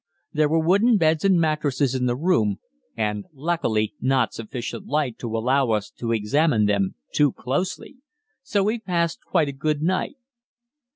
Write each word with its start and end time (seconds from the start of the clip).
There 0.33 0.49
were 0.49 0.65
wooden 0.65 0.97
beds 0.97 1.23
and 1.25 1.39
mattresses 1.39 1.93
in 1.93 2.07
the 2.07 2.15
room, 2.15 2.57
and 2.97 3.25
luckily 3.33 3.93
not 4.01 4.33
sufficient 4.33 4.87
light 4.87 5.19
to 5.19 5.37
allow 5.37 5.69
us 5.69 5.91
to 5.99 6.11
examine 6.11 6.65
them 6.65 6.95
too 7.13 7.31
closely, 7.31 7.97
so 8.41 8.63
we 8.63 8.79
passed 8.79 9.23
quite 9.23 9.47
a 9.49 9.51
good 9.51 9.83
night. 9.83 10.15